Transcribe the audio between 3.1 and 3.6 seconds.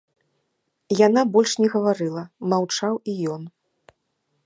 і ён.